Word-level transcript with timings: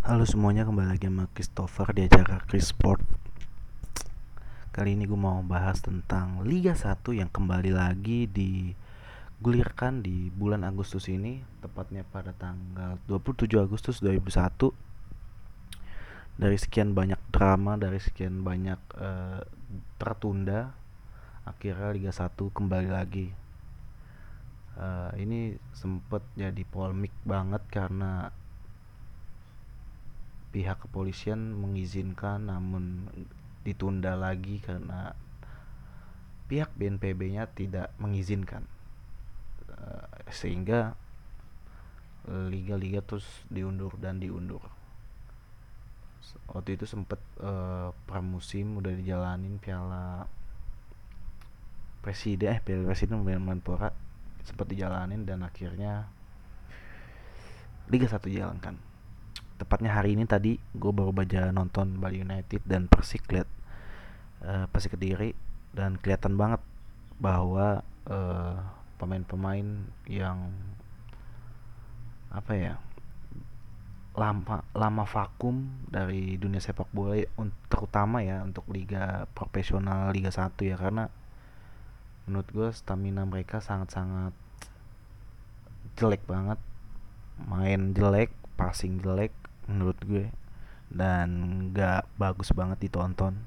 Halo 0.00 0.24
semuanya 0.24 0.64
kembali 0.64 0.96
lagi 0.96 1.12
sama 1.12 1.28
Christopher 1.36 1.92
di 1.92 2.08
acara 2.08 2.40
Chris 2.48 2.72
Sport. 2.72 3.04
Kali 4.72 4.96
ini 4.96 5.04
gue 5.04 5.20
mau 5.20 5.44
bahas 5.44 5.84
tentang 5.84 6.40
Liga 6.40 6.72
1 6.72 7.04
yang 7.12 7.28
kembali 7.28 7.68
lagi 7.68 8.24
digulirkan 8.24 10.00
di 10.00 10.32
bulan 10.32 10.64
Agustus 10.64 11.04
ini 11.12 11.44
Tepatnya 11.60 12.08
pada 12.08 12.32
tanggal 12.32 12.96
27 13.12 13.44
Agustus 13.60 14.00
2001 14.00 14.72
Dari 16.40 16.56
sekian 16.56 16.96
banyak 16.96 17.20
drama, 17.28 17.76
dari 17.76 18.00
sekian 18.00 18.40
banyak 18.40 18.80
uh, 18.96 19.44
tertunda 20.00 20.72
Akhirnya 21.44 21.92
Liga 21.92 22.12
1 22.16 22.40
kembali 22.40 22.88
lagi. 22.88 23.28
Uh, 24.80 25.12
Ini 25.12 25.60
sempet 25.76 26.24
jadi 26.40 26.64
polemik 26.64 27.12
banget 27.28 27.60
karena 27.68 28.32
pihak 30.50 30.82
kepolisian 30.82 31.54
mengizinkan 31.54 32.50
namun 32.50 33.06
ditunda 33.62 34.18
lagi 34.18 34.58
karena 34.58 35.14
pihak 36.50 36.74
BNPB-nya 36.74 37.46
tidak 37.54 37.94
mengizinkan. 38.02 38.66
Uh, 39.70 40.06
sehingga 40.28 40.98
liga-liga 42.30 43.00
terus 43.00 43.26
diundur 43.48 43.96
dan 43.96 44.20
diundur. 44.20 44.60
Waktu 46.52 46.76
itu 46.76 46.84
sempet 46.84 47.18
uh, 47.40 47.90
pramusim 48.04 48.76
udah 48.76 48.92
dijalanin 48.92 49.56
piala 49.56 50.28
presiden 52.04 52.56
eh 52.56 52.60
piala 52.60 52.86
presiden 52.88 53.24
Menpora 53.24 53.92
sempat 54.44 54.68
dijalanin 54.68 55.24
dan 55.28 55.44
akhirnya 55.44 56.08
Liga 57.92 58.06
1 58.08 58.20
dijalankan 58.24 58.89
tepatnya 59.60 59.92
hari 59.92 60.16
ini 60.16 60.24
tadi 60.24 60.56
gue 60.56 60.92
baru 60.92 61.12
baca 61.12 61.52
nonton 61.52 62.00
Bali 62.00 62.24
United 62.24 62.64
dan 62.64 62.88
Persik 62.88 63.28
lihat 63.28 63.44
uh, 64.40 64.64
Persik 64.72 64.96
Kediri 64.96 65.36
dan 65.76 66.00
kelihatan 66.00 66.34
banget 66.34 66.58
bahwa 67.20 67.84
eh, 68.08 68.56
pemain-pemain 68.96 69.86
yang 70.08 70.50
apa 72.32 72.52
ya 72.56 72.74
lama 74.16 74.66
lama 74.74 75.04
vakum 75.06 75.68
dari 75.86 76.34
dunia 76.40 76.58
sepak 76.58 76.88
bola 76.90 77.22
terutama 77.70 78.24
ya 78.24 78.42
untuk 78.42 78.66
liga 78.72 79.30
profesional 79.36 80.10
liga 80.10 80.32
1 80.32 80.56
ya 80.64 80.74
karena 80.80 81.12
menurut 82.26 82.48
gue 82.50 82.68
stamina 82.74 83.22
mereka 83.28 83.62
sangat-sangat 83.62 84.34
jelek 85.98 86.22
banget. 86.30 86.58
Main 87.40 87.96
jelek 87.96 88.30
passing 88.54 89.00
jelek 89.00 89.32
menurut 89.70 89.98
gue. 90.02 90.26
Dan 90.90 91.28
nggak 91.70 92.18
bagus 92.18 92.50
banget 92.50 92.90
ditonton. 92.90 93.38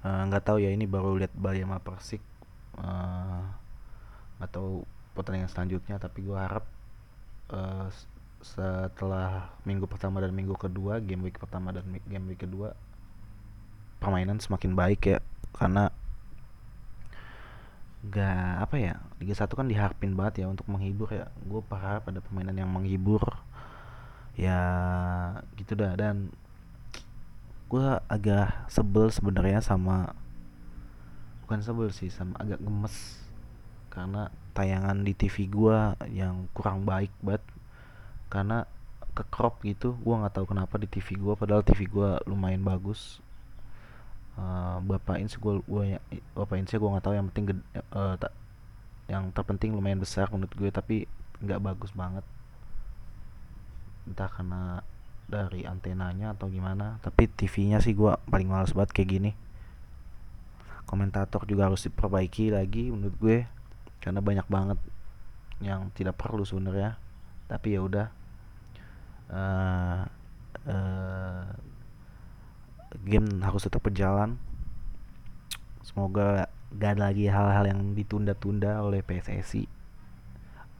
Eh, 0.00 0.22
nggak 0.26 0.42
uh, 0.42 0.46
tahu 0.50 0.58
ya 0.58 0.72
ini 0.72 0.88
baru 0.88 1.14
lihat 1.14 1.30
Bali 1.36 1.62
sama 1.62 1.78
Persik. 1.78 2.22
Uh, 2.80 3.44
atau 4.40 4.88
pertandingan 5.12 5.52
selanjutnya 5.52 6.00
tapi 6.00 6.24
gue 6.24 6.38
harap 6.38 6.64
uh, 7.52 7.92
setelah 8.40 9.52
minggu 9.68 9.84
pertama 9.84 10.24
dan 10.24 10.32
minggu 10.32 10.56
kedua 10.56 10.96
game 10.96 11.28
week 11.28 11.36
pertama 11.36 11.76
dan 11.76 11.84
game 12.08 12.24
week 12.32 12.40
kedua 12.40 12.72
permainan 14.00 14.40
semakin 14.40 14.72
baik 14.72 15.00
ya. 15.06 15.18
Karena 15.52 15.92
nggak 18.00 18.64
apa 18.64 18.76
ya 18.80 18.96
Liga 19.20 19.36
satu 19.36 19.60
kan 19.60 19.68
diharapin 19.68 20.16
banget 20.16 20.40
ya 20.40 20.46
untuk 20.48 20.64
menghibur 20.72 21.12
ya. 21.12 21.28
Gue 21.44 21.60
berharap 21.60 22.08
ada 22.08 22.24
permainan 22.24 22.56
yang 22.56 22.72
menghibur 22.72 23.20
ya 24.40 24.60
gitu 25.60 25.76
dah. 25.76 25.92
Dan 26.00 26.32
gue 27.68 27.86
agak 28.08 28.66
sebel 28.72 29.12
sebenarnya 29.12 29.60
sama 29.60 30.16
bukan 31.44 31.60
sebel 31.60 31.92
sih 31.92 32.08
sama 32.08 32.40
agak 32.40 32.58
gemes. 32.64 33.20
Karena 33.92 34.32
tayangan 34.56 35.04
di 35.04 35.12
TV 35.12 35.44
gue 35.52 35.78
yang 36.08 36.48
kurang 36.56 36.88
baik 36.88 37.12
banget. 37.20 37.44
Karena 38.32 38.64
ke 39.10 39.26
crop 39.28 39.60
gitu 39.66 39.98
gue 40.00 40.14
nggak 40.14 40.38
tahu 40.38 40.54
kenapa 40.54 40.78
di 40.78 40.86
TV 40.86 41.18
gue 41.18 41.34
padahal 41.36 41.60
TV 41.60 41.84
gue 41.84 42.10
lumayan 42.24 42.64
bagus. 42.64 43.20
Uh, 44.40 44.80
bapak 44.88 45.20
ins 45.20 45.36
gue 45.36 45.60
gue 45.68 45.84
ya 45.84 46.00
bapak 46.32 46.56
ins 46.56 46.72
gue 46.72 46.80
nggak 46.80 47.04
tahu 47.04 47.12
yang 47.12 47.28
penting 47.28 47.60
uh, 47.92 48.16
yang 49.10 49.28
terpenting 49.34 49.74
lumayan 49.74 49.98
besar 50.00 50.30
menurut 50.30 50.54
gue 50.54 50.70
tapi 50.70 50.96
nggak 51.42 51.60
bagus 51.60 51.90
banget 51.92 52.22
entah 54.10 54.26
karena 54.26 54.82
dari 55.30 55.62
antenanya 55.62 56.34
atau 56.34 56.50
gimana 56.50 56.98
tapi 56.98 57.30
TV-nya 57.30 57.78
sih 57.78 57.94
gue 57.94 58.10
paling 58.26 58.50
males 58.50 58.74
banget 58.74 58.90
kayak 58.90 59.10
gini. 59.14 59.32
Komentator 60.90 61.46
juga 61.46 61.70
harus 61.70 61.86
diperbaiki 61.86 62.50
lagi 62.50 62.90
menurut 62.90 63.16
gue 63.22 63.38
karena 64.02 64.18
banyak 64.18 64.46
banget 64.50 64.78
yang 65.62 65.94
tidak 65.94 66.18
perlu 66.18 66.42
sebenarnya. 66.42 66.98
Tapi 67.46 67.78
ya 67.78 67.80
udah 67.86 68.06
uh, 69.30 70.02
uh, 70.66 71.46
game 73.06 73.38
harus 73.46 73.62
tetap 73.62 73.86
berjalan. 73.86 74.34
Semoga 75.86 76.50
gak 76.74 76.98
ada 76.98 77.10
lagi 77.10 77.30
hal-hal 77.30 77.70
yang 77.70 77.94
ditunda-tunda 77.94 78.82
oleh 78.82 79.02
PSSI 79.02 79.79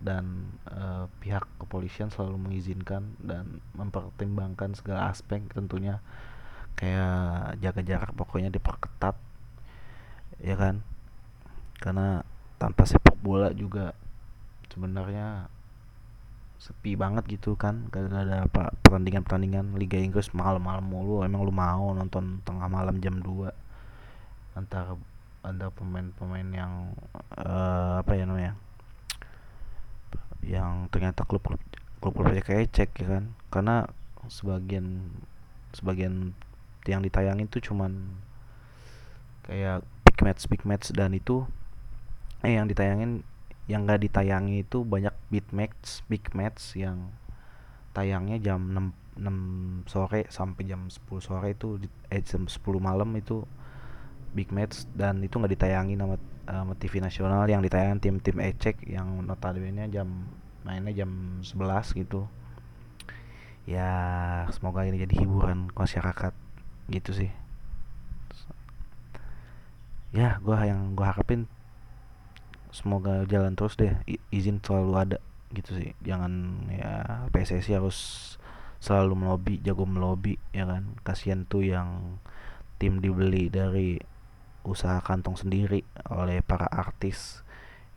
dan 0.00 0.56
uh, 0.72 1.06
pihak 1.20 1.44
kepolisian 1.60 2.08
selalu 2.08 2.40
mengizinkan 2.40 3.14
dan 3.20 3.60
mempertimbangkan 3.76 4.72
segala 4.72 5.12
aspek 5.12 5.44
tentunya. 5.52 6.00
Kayak 6.74 7.60
jaga 7.60 7.80
jarak 7.84 8.12
pokoknya 8.16 8.48
diperketat 8.48 9.12
ya 10.40 10.56
kan? 10.56 10.80
Karena 11.76 12.24
tanpa 12.56 12.88
sepak 12.88 13.20
bola 13.20 13.52
juga 13.52 13.92
sebenarnya 14.72 15.52
sepi 16.56 16.96
banget 16.96 17.28
gitu 17.28 17.60
kan. 17.60 17.88
Gak 17.92 18.08
ada 18.08 18.48
apa 18.48 18.72
pertandingan 18.80 19.24
pertandingan 19.28 19.76
Liga 19.76 20.00
Inggris 20.00 20.32
malam-malam 20.32 20.84
mulu. 20.84 21.20
Emang 21.20 21.44
lu 21.44 21.52
mau 21.52 21.92
nonton 21.92 22.40
tengah 22.48 22.72
malam 22.72 22.96
jam 23.04 23.20
2 23.20 23.52
antara 24.56 24.96
ada 25.40 25.72
pemain-pemain 25.72 26.48
yang 26.52 26.92
uh, 27.36 28.04
apa 28.04 28.12
ya 28.12 28.28
namanya 28.28 28.52
yang 30.60 30.92
ternyata 30.92 31.24
klub 31.24 31.40
klub 31.40 31.62
klub 32.04 32.12
klub 32.12 32.28
kayak 32.44 32.68
cek 32.76 32.92
ya 33.00 33.18
kan? 33.18 33.24
Karena 33.48 33.88
sebagian 34.28 35.08
sebagian 35.72 36.36
yang 36.84 37.00
ditayangin 37.00 37.48
tuh 37.48 37.64
cuman 37.64 38.20
kayak 39.48 39.80
big 40.04 40.18
match 40.20 40.42
big 40.52 40.62
match 40.68 40.92
dan 40.92 41.16
itu 41.16 41.48
eh 42.44 42.56
yang 42.56 42.68
ditayangin 42.68 43.24
yang 43.70 43.86
gak 43.86 44.02
ditayangi 44.02 44.66
itu 44.66 44.82
banyak 44.82 45.14
big 45.30 45.46
match 45.54 46.02
big 46.10 46.24
match 46.34 46.74
yang 46.74 47.14
tayangnya 47.94 48.42
jam 48.42 48.92
6, 49.16 49.22
6 49.86 49.90
sore 49.90 50.26
sampai 50.26 50.62
jam 50.66 50.90
10 50.90 51.06
sore 51.22 51.54
itu 51.54 51.78
eh 52.10 52.22
jam 52.22 52.46
10 52.50 52.58
malam 52.82 53.10
itu 53.14 53.46
big 54.34 54.50
match 54.54 54.86
dan 54.94 55.18
itu 55.22 55.38
nggak 55.38 55.54
ditayangi 55.58 55.94
nama 55.98 56.16
sama 56.46 56.74
TV 56.78 56.98
nasional. 56.98 57.46
Yang 57.46 57.70
ditayangkan 57.70 57.98
tim-tim 58.02 58.36
ecek 58.42 58.76
yang 58.86 59.22
notabene 59.26 59.86
jam 59.90 60.26
mainnya 60.66 60.92
jam 60.92 61.40
11 61.42 61.96
gitu. 61.96 62.28
Ya 63.68 63.90
semoga 64.50 64.84
ini 64.88 65.00
jadi 65.00 65.24
hiburan 65.24 65.70
masyarakat 65.72 66.34
gitu 66.90 67.10
sih. 67.14 67.30
Ya 70.10 70.42
gue 70.42 70.56
yang 70.58 70.98
gue 70.98 71.06
harapin 71.06 71.46
semoga 72.74 73.22
jalan 73.30 73.54
terus 73.54 73.78
deh. 73.78 73.94
Izin 74.34 74.58
selalu 74.58 74.92
ada 74.98 75.18
gitu 75.54 75.76
sih. 75.78 75.94
Jangan 76.02 76.66
ya 76.70 77.26
PSSI 77.30 77.78
harus 77.78 77.98
selalu 78.80 79.14
melobi 79.14 79.54
jago 79.62 79.86
melobi 79.86 80.40
ya 80.50 80.66
kan? 80.66 80.98
Kasihan 81.06 81.46
tuh 81.46 81.62
yang 81.62 82.18
tim 82.80 82.98
dibeli 82.98 83.52
dari 83.52 84.00
usaha 84.64 85.00
kantong 85.00 85.36
sendiri 85.40 85.84
oleh 86.12 86.44
para 86.44 86.68
artis 86.68 87.44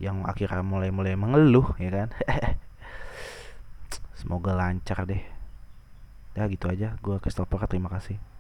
yang 0.02 0.26
akhirnya 0.26 0.66
mulai-mulai 0.66 1.14
mengeluh 1.14 1.76
ya 1.78 1.90
kan? 1.94 2.10
Semoga 4.20 4.56
lancar 4.56 5.06
deh. 5.06 5.22
Ya 6.34 6.50
gitu 6.50 6.72
aja. 6.72 6.98
Gue 7.04 7.22
Christopher 7.22 7.68
terima 7.70 7.92
kasih 7.94 8.33